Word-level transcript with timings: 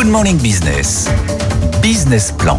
Good 0.00 0.10
Morning 0.10 0.38
Business. 0.38 1.06
Business 1.82 2.32
Plan. 2.32 2.58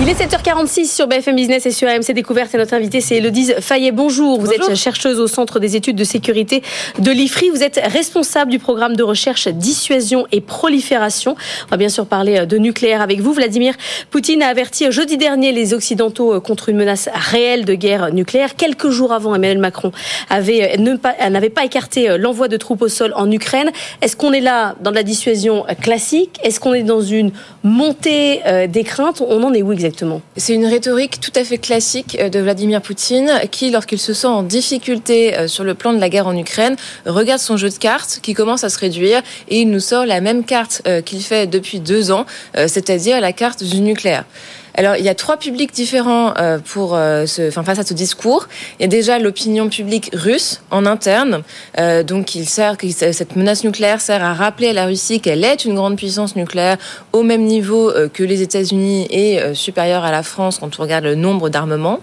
Il 0.00 0.08
est 0.08 0.14
7h46 0.14 0.94
sur 0.94 1.08
BFM 1.08 1.34
Business 1.34 1.66
et 1.66 1.72
sur 1.72 1.88
AMC 1.88 2.12
Découverte 2.12 2.54
et 2.54 2.58
notre 2.58 2.72
invité 2.74 3.00
c'est 3.00 3.16
Elodise 3.16 3.56
Fayet. 3.58 3.90
Bonjour, 3.90 4.40
vous 4.40 4.52
êtes 4.52 4.76
chercheuse 4.76 5.18
au 5.18 5.26
Centre 5.26 5.58
des 5.58 5.74
études 5.74 5.96
de 5.96 6.04
sécurité 6.04 6.62
de 7.00 7.10
l'IFRI. 7.10 7.50
Vous 7.50 7.64
êtes 7.64 7.80
responsable 7.84 8.52
du 8.52 8.60
programme 8.60 8.94
de 8.94 9.02
recherche 9.02 9.48
dissuasion 9.48 10.28
et 10.30 10.40
prolifération. 10.40 11.34
On 11.66 11.70
va 11.70 11.76
bien 11.78 11.88
sûr 11.88 12.06
parler 12.06 12.46
de 12.46 12.58
nucléaire 12.58 13.02
avec 13.02 13.20
vous. 13.20 13.32
Vladimir 13.32 13.74
Poutine 14.12 14.40
a 14.40 14.46
averti 14.46 14.90
jeudi 14.92 15.16
dernier 15.16 15.50
les 15.50 15.74
Occidentaux 15.74 16.40
contre 16.40 16.68
une 16.68 16.76
menace 16.76 17.08
réelle 17.12 17.64
de 17.64 17.74
guerre 17.74 18.14
nucléaire. 18.14 18.54
Quelques 18.54 18.90
jours 18.90 19.12
avant, 19.12 19.34
Emmanuel 19.34 19.58
Macron 19.58 19.90
avait 20.30 20.76
n'avait 20.76 21.50
pas 21.50 21.64
écarté 21.64 22.16
l'envoi 22.18 22.46
de 22.46 22.56
troupes 22.56 22.82
au 22.82 22.88
sol 22.88 23.12
en 23.16 23.28
Ukraine. 23.32 23.72
Est-ce 24.00 24.14
qu'on 24.14 24.32
est 24.32 24.40
là 24.40 24.76
dans 24.80 24.92
de 24.92 24.96
la 24.96 25.02
dissuasion 25.02 25.64
classique? 25.80 26.38
Est-ce 26.44 26.60
qu'on 26.60 26.74
est 26.74 26.84
dans 26.84 27.02
une 27.02 27.32
montée 27.64 28.42
euh, 28.46 28.68
des 28.68 28.84
craintes? 28.84 29.24
On 29.26 29.42
en 29.42 29.52
est 29.52 29.62
où 29.62 29.72
exactement? 29.72 29.87
C'est 30.36 30.54
une 30.54 30.66
rhétorique 30.66 31.20
tout 31.20 31.32
à 31.34 31.44
fait 31.44 31.58
classique 31.58 32.16
euh, 32.20 32.28
de 32.28 32.38
Vladimir 32.40 32.80
Poutine 32.82 33.30
qui, 33.50 33.70
lorsqu'il 33.70 33.98
se 33.98 34.12
sent 34.12 34.26
en 34.26 34.42
difficulté 34.42 35.36
euh, 35.36 35.48
sur 35.48 35.64
le 35.64 35.74
plan 35.74 35.92
de 35.92 35.98
la 35.98 36.08
guerre 36.08 36.26
en 36.26 36.36
Ukraine, 36.36 36.76
regarde 37.06 37.40
son 37.40 37.56
jeu 37.56 37.68
de 37.68 37.74
cartes 37.74 38.20
qui 38.22 38.34
commence 38.34 38.64
à 38.64 38.68
se 38.68 38.78
réduire 38.78 39.22
et 39.48 39.60
il 39.60 39.70
nous 39.70 39.80
sort 39.80 40.06
la 40.06 40.20
même 40.20 40.44
carte 40.44 40.82
euh, 40.86 41.00
qu'il 41.00 41.22
fait 41.22 41.46
depuis 41.46 41.80
deux 41.80 42.10
ans, 42.10 42.26
c'est-à-dire 42.54 43.20
la 43.20 43.32
carte 43.32 43.62
du 43.62 43.80
nucléaire. 43.80 44.24
Alors, 44.74 44.96
il 44.96 45.04
y 45.04 45.08
a 45.08 45.14
trois 45.14 45.36
publics 45.36 45.72
différents 45.72 46.34
euh, 46.38 46.58
pour 46.58 46.94
euh, 46.94 47.26
ce, 47.26 47.48
enfin, 47.48 47.64
face 47.64 47.78
à 47.78 47.84
ce 47.84 47.94
discours. 47.94 48.48
Il 48.78 48.82
y 48.82 48.84
a 48.84 48.88
déjà 48.88 49.18
l'opinion 49.18 49.68
publique 49.68 50.10
russe 50.12 50.60
en 50.70 50.86
interne. 50.86 51.42
Euh, 51.78 52.02
donc, 52.02 52.36
cette 52.46 53.36
menace 53.36 53.64
nucléaire 53.64 54.00
sert 54.00 54.22
à 54.22 54.34
rappeler 54.34 54.68
à 54.68 54.72
la 54.72 54.86
Russie 54.86 55.20
qu'elle 55.20 55.44
est 55.44 55.64
une 55.64 55.74
grande 55.74 55.96
puissance 55.96 56.36
nucléaire 56.36 56.76
au 57.12 57.22
même 57.22 57.44
niveau 57.44 57.92
que 58.12 58.22
les 58.22 58.42
États-Unis 58.42 59.06
et 59.10 59.54
supérieure 59.54 60.04
à 60.04 60.10
la 60.10 60.22
France 60.22 60.58
quand 60.58 60.78
on 60.78 60.82
regarde 60.82 61.04
le 61.04 61.14
nombre 61.14 61.48
d'armements. 61.48 62.00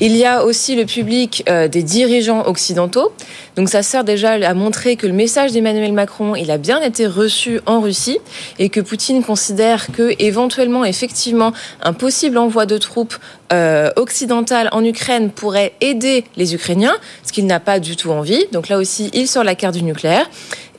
Il 0.00 0.16
y 0.16 0.24
a 0.24 0.44
aussi 0.44 0.76
le 0.76 0.84
public 0.84 1.44
des 1.70 1.82
dirigeants 1.82 2.46
occidentaux. 2.46 3.12
Donc, 3.56 3.68
ça 3.68 3.82
sert 3.82 4.04
déjà 4.04 4.32
à 4.32 4.54
montrer 4.54 4.96
que 4.96 5.06
le 5.06 5.12
message 5.12 5.52
d'Emmanuel 5.52 5.92
Macron, 5.92 6.34
il 6.34 6.50
a 6.50 6.58
bien 6.58 6.80
été 6.82 7.06
reçu 7.06 7.60
en 7.66 7.80
Russie 7.80 8.18
et 8.58 8.68
que 8.68 8.80
Poutine 8.80 9.22
considère 9.22 9.92
que 9.92 10.14
éventuellement, 10.18 10.84
effectivement, 10.84 11.52
un 11.82 11.92
possible 11.94 12.38
envoi 12.38 12.66
de 12.66 12.78
troupes 12.78 13.16
euh, 13.52 13.90
occidentales 13.96 14.68
en 14.72 14.84
Ukraine 14.84 15.30
pourrait 15.30 15.74
aider 15.80 16.24
les 16.36 16.54
Ukrainiens, 16.54 16.94
ce 17.24 17.32
qu'il 17.32 17.46
n'a 17.46 17.60
pas 17.60 17.78
du 17.78 17.94
tout 17.96 18.10
envie. 18.10 18.44
Donc 18.52 18.68
là 18.68 18.78
aussi, 18.78 19.10
il 19.12 19.28
sort 19.28 19.44
la 19.44 19.54
carte 19.54 19.74
du 19.74 19.82
nucléaire. 19.82 20.28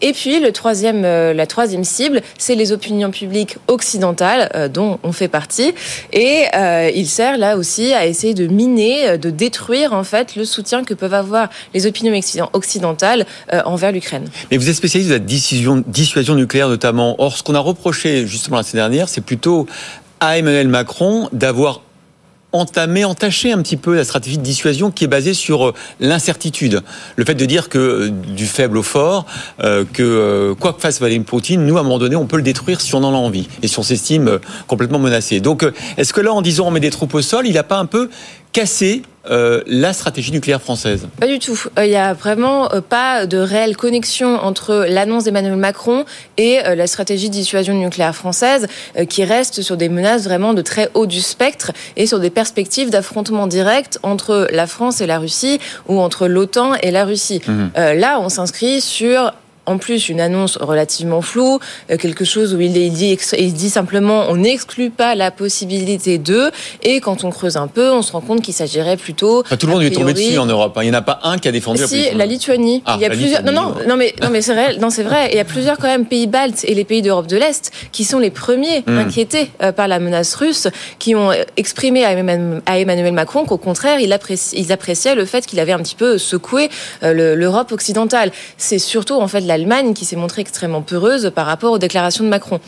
Et 0.02 0.12
puis 0.12 0.44
euh, 0.44 1.34
la 1.34 1.48
troisième 1.48 1.84
cible, 1.84 2.22
c'est 2.38 2.56
les 2.56 2.74
opinions 2.74 3.12
publiques 3.12 3.58
occidentales 3.68 4.50
euh, 4.54 4.68
dont 4.68 5.00
on 5.04 5.14
fait 5.14 5.30
partie. 5.30 5.74
Et 6.12 6.46
il 6.94 7.08
sert 7.08 7.38
là 7.38 7.58
aussi 7.58 7.94
à 7.94 8.06
essayer 8.06 8.34
de 8.34 8.48
miner, 8.48 9.18
de 9.18 9.30
détruire 9.30 9.94
en 9.94 10.04
fait 10.04 10.36
le 10.36 10.44
soutien 10.44 10.84
que 10.84 10.94
peuvent 10.94 11.14
avoir 11.14 11.50
les 11.74 11.88
opinions 11.88 12.20
occidentales 12.54 13.26
envers 13.66 13.92
l'Ukraine. 13.92 14.28
Mais 14.52 14.58
vous 14.58 14.70
êtes 14.70 14.76
spécialiste 14.76 15.10
de 15.10 15.16
la 15.16 15.20
dissuasion, 15.20 15.84
dissuasion 15.88 16.36
nucléaire 16.36 16.68
notamment. 16.68 17.16
Or, 17.20 17.38
ce 17.38 17.44
qu'on 17.44 17.56
a 17.56 17.60
reproché 17.60 18.28
justement 18.28 18.58
la 18.58 18.64
semaine 18.64 18.84
dernière, 18.84 19.10
c'est 19.10 19.22
plutôt 19.22 19.68
à 20.26 20.38
Emmanuel 20.38 20.68
Macron 20.68 21.30
d'avoir 21.32 21.82
entamé, 22.52 23.04
entaché 23.04 23.52
un 23.52 23.62
petit 23.62 23.78
peu 23.78 23.96
la 23.96 24.04
stratégie 24.04 24.38
de 24.38 24.44
dissuasion 24.44 24.90
qui 24.90 25.04
est 25.04 25.08
basée 25.08 25.34
sur 25.34 25.68
euh, 25.68 25.74
l'incertitude. 26.00 26.82
Le 27.16 27.26
fait 27.26 27.36
de 27.36 27.46
dire 27.46 27.70
que 27.70 27.78
euh, 27.78 28.10
du 28.10 28.46
faible 28.46 28.78
au 28.78 28.84
fort, 28.84 29.26
euh, 29.62 29.84
que 29.92 30.54
quoi 30.60 30.74
que 30.74 30.82
fasse 30.82 31.00
Vladimir 31.00 31.26
Poutine, 31.26 31.66
nous, 31.66 31.78
à 31.78 31.82
un 31.82 31.84
moment 31.84 32.00
donné, 32.00 32.16
on 32.16 32.28
peut 32.28 32.38
le 32.38 32.44
détruire 32.44 32.82
si 32.82 32.96
on 32.96 33.04
en 33.04 33.14
a 33.14 33.18
envie 33.18 33.48
et 33.62 33.68
si 33.68 33.78
on 33.78 33.84
s'estime 33.84 34.40
complètement 34.68 35.00
menacé. 35.00 35.42
Donc, 35.42 35.66
est-ce 35.98 36.14
que 36.14 36.22
là, 36.22 36.34
en 36.34 36.42
disant 36.42 36.68
on 36.68 36.72
met 36.72 36.80
des 36.80 36.92
troupes 36.92 37.14
au 37.14 37.22
sol, 37.22 37.46
il 37.46 37.54
n'a 37.54 37.64
pas 37.64 37.78
un 37.78 37.86
peu 37.86 38.10
cassé 38.54 39.02
euh, 39.30 39.62
la 39.66 39.94
stratégie 39.94 40.32
nucléaire 40.32 40.62
française 40.62 41.08
Pas 41.20 41.28
du 41.28 41.40
tout. 41.40 41.60
Il 41.78 41.90
n'y 41.90 41.96
a 41.96 42.14
vraiment 42.14 42.72
euh, 42.74 42.82
pas 42.82 43.26
de 43.26 43.38
réelle 43.38 43.76
connexion 43.76 44.36
entre 44.36 44.86
l'annonce 44.88 45.24
d'Emmanuel 45.24 45.56
Macron 45.56 46.06
et 46.38 46.60
euh, 46.66 46.76
la 46.76 46.88
stratégie 46.88 47.30
de 47.30 47.34
dissuasion 47.34 47.74
nucléaire 47.74 48.16
française, 48.16 48.68
qui 49.10 49.24
reste 49.24 49.62
sur 49.62 49.78
des 49.78 49.90
menaces 49.90 50.24
vraiment 50.24 50.54
de 50.54 50.62
très 50.62 50.90
haut 50.94 51.06
du 51.06 51.22
spectre 51.22 51.72
et 51.96 52.06
sur 52.06 52.20
des 52.20 52.30
perspectives 52.30 52.90
d'affrontement 52.90 53.48
direct 53.48 54.00
entre 54.04 54.48
la 54.52 54.68
France 54.68 55.02
et 55.02 55.08
la 55.08 55.20
Russie 55.20 55.60
ou 55.88 56.00
entre 56.00 56.28
l'OTAN 56.28 56.76
et 56.82 56.92
la 56.92 57.06
Russie. 57.06 57.42
Mmh. 57.48 57.68
là, 57.76 58.20
on 58.20 58.30
s'inscrit 58.30 58.82
sur 58.82 59.32
en 59.66 59.78
plus 59.78 60.10
une 60.10 60.22
annonce 60.22 60.58
relativement 60.58 61.22
floue, 61.22 61.60
euh, 61.90 61.98
quelque 61.98 62.26
chose 62.26 62.54
où 62.54 62.62
il, 62.62 62.74
dit, 62.74 63.18
il 63.38 63.54
dit 63.54 63.70
simplement 63.70 64.26
on 64.30 64.38
n'exclut 64.38 64.90
pas 64.90 65.16
la 65.16 65.32
possibilité 65.32 66.18
de, 66.18 66.52
et 66.84 67.00
quand 67.00 67.24
on 67.24 67.30
creuse 67.30 67.58
un 67.58 67.68
peu, 67.68 67.92
on 67.92 68.02
se 68.02 68.12
rend 68.12 68.22
compte 68.22 68.42
qu'il 68.42 68.54
s'agirait 68.54 68.98
plutôt. 68.98 69.44
tout 69.44 69.66
le 69.66 69.72
monde 69.72 69.82
lui 69.82 69.88
est 69.88 69.92
tombé 69.92 70.14
dessus 70.14 70.38
en 70.38 70.46
Europe. 70.46 70.78
Hein. 70.78 70.82
Il 70.84 70.90
n'y 70.90 70.96
en 70.96 71.00
a 71.00 71.02
pas 71.02 71.20
un 71.24 71.38
qui 71.38 71.48
a 71.48 71.52
défendu 71.52 71.84
si, 71.86 72.06
la, 72.12 72.14
la 72.14 72.26
Lituanie. 72.26 72.84
Ah, 72.86 72.96
il 72.98 73.02
y 73.02 73.06
a 73.06 73.10
plusieurs. 73.10 73.44
non, 73.44 73.52
non, 73.52 73.76
non, 73.88 73.96
mais 73.98 74.14
non, 74.22 74.30
mais 74.30 74.42
c'est 74.42 74.54
vrai. 74.54 74.78
Non, 74.78 74.90
c'est 74.90 75.04
vrai. 75.04 75.30
Il 75.32 75.38
y 75.38 75.40
a 75.40 75.46
plusieurs 75.46 75.78
quand 75.78 75.88
même 75.88 76.06
pays 76.06 76.28
baltes 76.28 76.64
et 76.66 76.74
les 76.74 76.84
pays 76.84 77.02
d'Europe 77.02 77.28
de 77.28 77.38
l'Est 77.38 77.72
qui 77.92 78.04
sont 78.04 78.20
les 78.20 78.30
premiers 78.32 78.84
hmm. 78.86 78.98
inquiétés 78.98 79.50
euh, 79.62 79.72
par 79.72 79.88
la 79.88 80.00
menace 80.00 80.36
russe, 80.36 80.68
qui 81.00 81.16
ont 81.16 81.32
exprimé 81.58 82.04
à 82.06 82.12
Emmanuel 82.12 83.14
Macron 83.14 83.46
qu'au 83.46 83.58
contraire, 83.58 84.00
ils 84.00 84.72
appréciaient 84.72 85.16
le 85.16 85.26
fait 85.26 85.46
qu'il 85.46 85.60
avait 85.60 85.72
un 85.72 85.80
petit 85.80 85.96
peu 85.96 86.18
secoué 86.18 86.70
euh, 87.04 87.36
l'Europe 87.36 87.72
occidentale. 87.72 88.32
C'est 88.58 88.80
surtout 88.80 89.16
en 89.16 89.28
fait 89.28 89.42
la 89.42 89.55
l'Allemagne 89.58 89.94
qui 89.94 90.04
s'est 90.04 90.18
montrée 90.18 90.42
extrêmement 90.42 90.82
peureuse 90.82 91.32
par 91.34 91.46
rapport 91.46 91.72
aux 91.72 91.78
déclarations 91.78 92.26
de 92.26 92.30
Macron. 92.30 92.60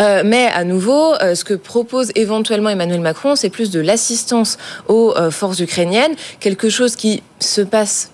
Euh, 0.00 0.22
mais 0.24 0.46
à 0.46 0.64
nouveau, 0.64 1.14
euh, 1.14 1.34
ce 1.34 1.44
que 1.44 1.52
propose 1.52 2.10
éventuellement 2.14 2.70
Emmanuel 2.70 3.00
Macron, 3.00 3.36
c'est 3.36 3.50
plus 3.50 3.70
de 3.70 3.80
l'assistance 3.80 4.56
aux 4.88 5.12
euh, 5.16 5.30
forces 5.30 5.60
ukrainiennes, 5.60 6.14
quelque 6.40 6.70
chose 6.70 6.96
qui 6.96 7.22
se 7.38 7.60
passe 7.60 8.10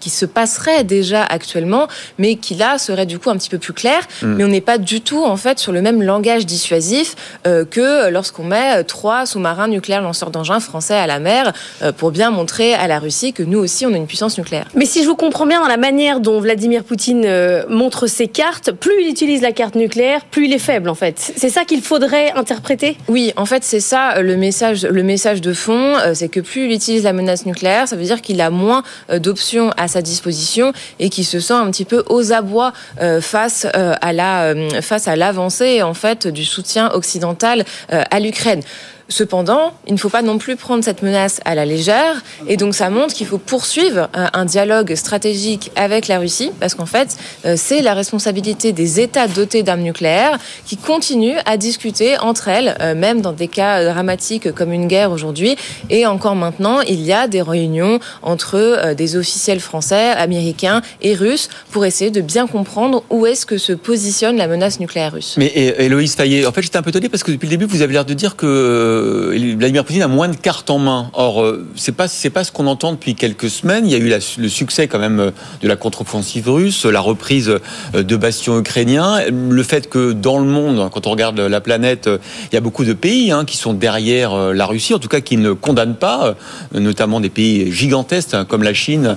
qui 0.00 0.10
se 0.10 0.26
passerait 0.26 0.84
déjà 0.84 1.22
actuellement, 1.24 1.88
mais 2.18 2.36
qui 2.36 2.54
là 2.54 2.78
serait 2.78 3.06
du 3.06 3.18
coup 3.18 3.30
un 3.30 3.36
petit 3.36 3.50
peu 3.50 3.58
plus 3.58 3.72
clair. 3.72 4.00
Mm. 4.22 4.34
Mais 4.34 4.44
on 4.44 4.48
n'est 4.48 4.60
pas 4.60 4.78
du 4.78 5.00
tout 5.00 5.24
en 5.24 5.36
fait 5.36 5.58
sur 5.58 5.72
le 5.72 5.82
même 5.82 6.02
langage 6.02 6.46
dissuasif 6.46 7.14
euh, 7.46 7.64
que 7.64 8.10
lorsqu'on 8.10 8.44
met 8.44 8.84
trois 8.84 9.26
sous-marins 9.26 9.68
nucléaires 9.68 10.02
lanceurs 10.02 10.30
d'engins 10.30 10.60
français 10.60 10.94
à 10.94 11.06
la 11.06 11.18
mer 11.18 11.52
euh, 11.82 11.92
pour 11.92 12.10
bien 12.10 12.30
montrer 12.30 12.74
à 12.74 12.86
la 12.86 12.98
Russie 12.98 13.32
que 13.32 13.42
nous 13.42 13.58
aussi 13.58 13.86
on 13.86 13.92
a 13.92 13.96
une 13.96 14.06
puissance 14.06 14.38
nucléaire. 14.38 14.66
Mais 14.74 14.86
si 14.86 15.02
je 15.02 15.08
vous 15.08 15.16
comprends 15.16 15.46
bien 15.46 15.60
dans 15.60 15.68
la 15.68 15.76
manière 15.76 16.20
dont 16.20 16.40
Vladimir 16.40 16.84
Poutine 16.84 17.24
euh, 17.24 17.64
montre 17.68 18.06
ses 18.06 18.28
cartes, 18.28 18.72
plus 18.72 18.92
il 19.02 19.08
utilise 19.08 19.42
la 19.42 19.52
carte 19.52 19.74
nucléaire, 19.74 20.24
plus 20.24 20.46
il 20.46 20.52
est 20.52 20.58
faible 20.58 20.88
en 20.88 20.94
fait. 20.94 21.32
C'est 21.36 21.50
ça 21.50 21.64
qu'il 21.64 21.82
faudrait 21.82 22.32
interpréter? 22.32 22.96
Oui, 23.08 23.32
en 23.36 23.46
fait 23.46 23.64
c'est 23.64 23.80
ça 23.80 24.20
le 24.20 24.36
message, 24.36 24.84
le 24.84 25.02
message 25.02 25.40
de 25.40 25.52
fond, 25.52 25.96
c'est 26.14 26.28
que 26.28 26.40
plus 26.40 26.66
il 26.66 26.72
utilise 26.72 27.04
la 27.04 27.12
menace 27.12 27.46
nucléaire, 27.46 27.88
ça 27.88 27.96
veut 27.96 28.04
dire 28.04 28.22
qu'il 28.22 28.40
a 28.40 28.50
moins 28.50 28.82
d'options 29.12 29.57
à 29.76 29.88
sa 29.88 30.02
disposition 30.02 30.72
et 30.98 31.10
qui 31.10 31.24
se 31.24 31.40
sent 31.40 31.54
un 31.54 31.70
petit 31.70 31.84
peu 31.84 32.04
aux 32.08 32.32
abois 32.32 32.72
euh, 33.00 33.20
face 33.20 33.66
euh, 33.74 33.94
à 34.00 34.12
la 34.12 34.44
euh, 34.44 34.80
face 34.82 35.06
l'avancée 35.16 35.82
en 35.82 35.94
fait 35.94 36.26
du 36.26 36.44
soutien 36.44 36.90
occidental 36.92 37.64
à 37.88 38.20
l'Ukraine. 38.20 38.62
Cependant, 39.10 39.72
il 39.86 39.94
ne 39.94 39.98
faut 39.98 40.10
pas 40.10 40.20
non 40.20 40.36
plus 40.36 40.56
prendre 40.56 40.84
cette 40.84 41.02
menace 41.02 41.40
à 41.46 41.54
la 41.54 41.64
légère. 41.64 42.22
Et 42.46 42.58
donc, 42.58 42.74
ça 42.74 42.90
montre 42.90 43.14
qu'il 43.14 43.26
faut 43.26 43.38
poursuivre 43.38 44.10
euh, 44.14 44.26
un 44.34 44.44
dialogue 44.44 44.94
stratégique 44.96 45.70
avec 45.76 46.08
la 46.08 46.18
Russie, 46.18 46.50
parce 46.60 46.74
qu'en 46.74 46.84
fait, 46.84 47.16
euh, 47.46 47.54
c'est 47.56 47.80
la 47.80 47.94
responsabilité 47.94 48.72
des 48.72 49.00
États 49.00 49.26
dotés 49.26 49.62
d'armes 49.62 49.80
nucléaires 49.80 50.38
qui 50.66 50.76
continuent 50.76 51.38
à 51.46 51.56
discuter 51.56 52.18
entre 52.18 52.48
elles, 52.48 52.76
euh, 52.80 52.94
même 52.94 53.22
dans 53.22 53.32
des 53.32 53.48
cas 53.48 53.82
dramatiques 53.82 54.52
comme 54.52 54.74
une 54.74 54.88
guerre 54.88 55.10
aujourd'hui. 55.10 55.56
Et 55.88 56.04
encore 56.04 56.36
maintenant, 56.36 56.82
il 56.82 57.00
y 57.00 57.12
a 57.14 57.28
des 57.28 57.40
réunions 57.40 58.00
entre 58.22 58.92
des 58.94 59.16
officiels 59.16 59.60
français, 59.60 60.10
américains 60.10 60.82
et 61.00 61.14
russes 61.14 61.48
pour 61.70 61.86
essayer 61.86 62.10
de 62.10 62.20
bien 62.20 62.46
comprendre 62.46 63.02
où 63.08 63.24
est-ce 63.24 63.46
que 63.46 63.56
se 63.56 63.72
positionne 63.72 64.36
la 64.36 64.48
menace 64.48 64.80
nucléaire 64.80 65.12
russe. 65.12 65.36
Mais 65.38 65.46
Héloïse 65.78 66.14
Fayet, 66.14 66.44
en 66.44 66.52
fait, 66.52 66.62
j'étais 66.62 66.76
un 66.76 66.82
peu 66.82 66.90
étonné 66.90 67.08
parce 67.08 67.22
que 67.22 67.30
depuis 67.30 67.46
le 67.46 67.50
début, 67.50 67.64
vous 67.64 67.80
avez 67.80 67.94
l'air 67.94 68.04
de 68.04 68.14
dire 68.14 68.36
que 68.36 68.97
euh, 68.98 69.56
Vladimir 69.58 69.84
Poutine 69.84 70.02
a 70.02 70.08
moins 70.08 70.28
de 70.28 70.36
cartes 70.36 70.70
en 70.70 70.78
main. 70.78 71.10
Or, 71.14 71.42
euh, 71.42 71.66
c'est 71.76 71.92
pas 71.92 72.08
c'est 72.08 72.30
pas 72.30 72.44
ce 72.44 72.52
qu'on 72.52 72.66
entend 72.66 72.92
depuis 72.92 73.14
quelques 73.14 73.50
semaines. 73.50 73.86
Il 73.86 73.92
y 73.92 73.94
a 73.94 73.98
eu 73.98 74.12
le 74.38 74.48
succès 74.48 74.88
quand 74.88 74.98
même 74.98 75.20
euh, 75.20 75.30
de 75.62 75.68
la 75.68 75.76
contre-offensive 75.76 76.48
russe, 76.48 76.84
la 76.84 77.00
reprise 77.00 77.52
de 77.94 78.16
bastions 78.16 78.58
ukrainiens, 78.58 79.20
le 79.30 79.62
fait 79.62 79.88
que 79.88 80.12
dans 80.12 80.38
le 80.38 80.44
monde, 80.44 80.88
quand 80.92 81.06
on 81.06 81.10
regarde 81.10 81.38
la 81.38 81.60
planète, 81.60 82.08
il 82.50 82.54
y 82.54 82.58
a 82.58 82.60
beaucoup 82.60 82.84
de 82.84 82.92
pays 82.92 83.30
hein, 83.30 83.44
qui 83.44 83.56
sont 83.56 83.72
derrière 83.72 84.52
la 84.52 84.66
Russie, 84.66 84.94
en 84.94 84.98
tout 84.98 85.08
cas 85.08 85.20
qui 85.20 85.36
ne 85.36 85.52
condamnent 85.52 85.96
pas, 85.96 86.34
notamment 86.72 87.20
des 87.20 87.28
pays 87.28 87.72
gigantesques 87.72 88.34
hein, 88.34 88.44
comme 88.44 88.62
la 88.62 88.74
Chine 88.74 89.16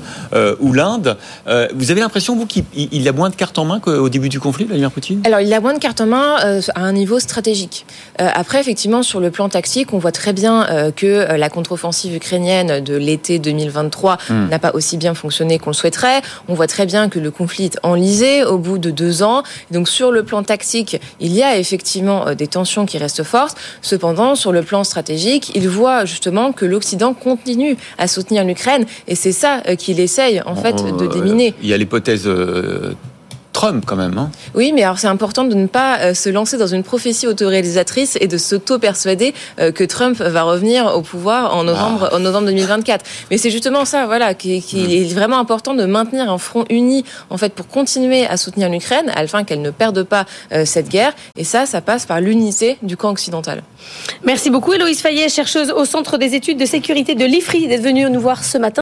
ou 0.60 0.74
l'Inde. 0.74 1.18
vous 1.74 1.92
avez 1.92 2.02
l'impression 2.02 2.36
vous 2.36 2.46
qu'il 2.46 3.08
a 3.08 3.12
moins 3.12 3.30
de 3.30 3.36
cartes 3.36 3.58
en 3.60 3.66
main 3.66 3.80
qu'au 3.80 4.10
début 4.10 4.30
du 4.30 4.40
conflit, 4.40 4.66
Vladimir 4.66 4.92
Poutine? 4.92 5.22
Alors, 5.26 5.42
il 5.42 5.54
a 5.54 5.60
moins 5.60 5.74
de 5.74 5.80
cartes 5.80 6.02
en 6.02 6.08
main 6.08 6.38
à 6.76 6.82
un 6.82 6.94
niveau 6.94 7.20
stratégique. 7.20 7.86
après, 8.18 8.60
effectivement, 8.60 9.04
sur 9.04 9.20
le 9.20 9.32
plan 9.32 9.50
tactique 9.50 9.71
On 9.94 9.98
voit 9.98 10.12
très 10.12 10.34
bien 10.34 10.92
que 10.96 11.36
la 11.36 11.50
contre-offensive 11.50 12.16
ukrainienne 12.16 12.84
de 12.84 12.96
l'été 12.96 13.40
2023 13.40 14.18
hmm. 14.30 14.50
n'a 14.50 14.60
pas 14.60 14.72
aussi 14.74 14.98
bien 14.98 15.14
fonctionné 15.14 15.60
qu'on 15.60 15.70
le 15.72 15.76
souhaiterait. 15.76 16.22
On 16.48 16.54
voit 16.54 16.68
très 16.68 16.86
bien 16.86 17.10
que 17.10 17.20
le 17.20 17.32
conflit 17.32 17.66
est 17.66 17.80
enlisé 17.84 18.44
au 18.44 18.58
bout 18.58 18.78
de 18.78 18.92
deux 18.92 19.24
ans. 19.24 19.44
Donc 19.72 19.88
sur 19.88 20.12
le 20.12 20.24
plan 20.24 20.44
tactique, 20.44 21.00
il 21.20 21.34
y 21.34 21.44
a 21.44 21.58
effectivement 21.58 22.34
des 22.34 22.48
tensions 22.48 22.86
qui 22.86 22.98
restent 22.98 23.24
fortes. 23.24 23.58
Cependant, 23.82 24.36
sur 24.36 24.52
le 24.52 24.62
plan 24.62 24.84
stratégique, 24.84 25.52
il 25.56 25.68
voit 25.70 26.06
justement 26.06 26.52
que 26.52 26.66
l'Occident 26.66 27.14
continue 27.14 27.78
à 27.98 28.08
soutenir 28.08 28.44
l'Ukraine 28.44 28.86
et 29.08 29.16
c'est 29.16 29.32
ça 29.32 29.62
qu'il 29.78 30.00
essaye 30.00 30.42
en 30.46 30.56
fait 30.56 30.84
de 30.98 31.08
déminer. 31.08 31.54
Il 31.62 31.70
y 31.70 31.74
a 31.74 31.78
l'hypothèse 31.78 32.28
Trump 33.62 33.84
quand 33.86 33.96
même. 33.96 34.18
Hein 34.18 34.32
oui, 34.56 34.72
mais 34.74 34.82
alors 34.82 34.98
c'est 34.98 35.06
important 35.06 35.44
de 35.44 35.54
ne 35.54 35.68
pas 35.68 36.00
euh, 36.00 36.14
se 36.16 36.30
lancer 36.30 36.58
dans 36.58 36.66
une 36.66 36.82
prophétie 36.82 37.28
autoréalisatrice 37.28 38.18
et 38.20 38.28
de 38.28 38.40
s'auto-persuader 38.40 39.36
euh, 39.60 39.72
que 39.72 39.84
Trump 39.84 40.18
va 40.18 40.42
revenir 40.42 40.88
au 40.96 41.04
pouvoir 41.04 41.56
en 41.56 41.64
novembre, 41.64 42.10
ah. 42.12 42.16
en 42.16 42.20
novembre 42.22 42.48
2024. 42.48 43.06
Mais 43.30 43.38
c'est 43.38 43.52
justement 43.52 43.86
ça, 43.86 44.08
voilà, 44.08 44.34
qui, 44.34 44.64
qui 44.64 44.78
mm. 44.78 44.90
est 44.90 45.14
vraiment 45.14 45.38
important 45.38 45.76
de 45.76 45.86
maintenir 45.86 46.32
un 46.32 46.40
front 46.40 46.66
uni 46.72 47.06
en 47.30 47.38
fait 47.38 47.54
pour 47.54 47.68
continuer 47.68 48.26
à 48.26 48.36
soutenir 48.36 48.68
l'Ukraine 48.68 49.12
afin 49.16 49.44
qu'elle 49.44 49.62
ne 49.62 49.70
perde 49.70 50.02
pas 50.02 50.26
euh, 50.54 50.66
cette 50.66 50.90
guerre. 50.90 51.14
Et 51.38 51.44
ça, 51.44 51.68
ça 51.68 51.82
passe 51.82 52.08
par 52.08 52.20
l'unité 52.20 52.80
du 52.82 52.98
camp 52.98 53.12
occidental. 53.12 53.62
Merci 54.24 54.50
beaucoup, 54.50 54.74
Héloïse 54.74 55.02
Fayet, 55.02 55.30
chercheuse 55.30 55.70
au 55.70 55.86
Centre 55.86 56.18
des 56.18 56.34
études 56.34 56.58
de 56.58 56.66
sécurité 56.66 57.14
de 57.14 57.26
l'IFRI, 57.26 57.68
d'être 57.68 57.84
venue 57.84 58.10
nous 58.10 58.22
voir 58.22 58.44
ce 58.44 58.58
matin. 58.58 58.72